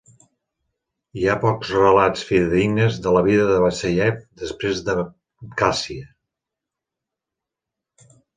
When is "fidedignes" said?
2.29-2.97